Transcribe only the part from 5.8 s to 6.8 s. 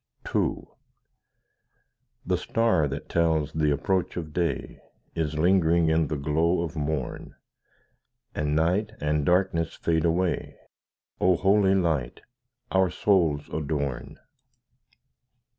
in the glow of